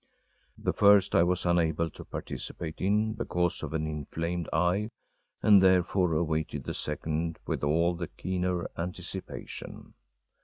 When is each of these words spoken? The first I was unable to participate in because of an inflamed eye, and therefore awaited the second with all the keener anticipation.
The 0.57 0.73
first 0.73 1.13
I 1.13 1.21
was 1.21 1.45
unable 1.45 1.91
to 1.91 2.03
participate 2.03 2.81
in 2.81 3.13
because 3.13 3.61
of 3.61 3.71
an 3.75 3.85
inflamed 3.85 4.49
eye, 4.51 4.89
and 5.43 5.61
therefore 5.61 6.13
awaited 6.13 6.63
the 6.63 6.73
second 6.73 7.37
with 7.45 7.63
all 7.63 7.93
the 7.93 8.07
keener 8.07 8.67
anticipation. 8.75 9.93